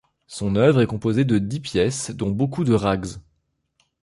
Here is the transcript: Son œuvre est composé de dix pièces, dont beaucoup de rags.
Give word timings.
Son 0.25 0.55
œuvre 0.55 0.81
est 0.81 0.87
composé 0.87 1.25
de 1.25 1.37
dix 1.37 1.59
pièces, 1.59 2.09
dont 2.09 2.31
beaucoup 2.31 2.63
de 2.63 2.73
rags. 2.73 3.19